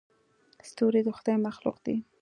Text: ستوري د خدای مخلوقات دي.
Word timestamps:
ستوري 0.69 1.01
د 1.03 1.09
خدای 1.17 1.37
مخلوقات 1.45 1.81
دي. 1.85 1.95